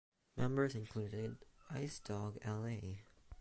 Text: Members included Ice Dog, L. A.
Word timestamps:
Members 0.35 0.73
included 0.73 1.37
Ice 1.69 1.99
Dog, 1.99 2.39
L. 2.41 2.65
A. 2.65 3.03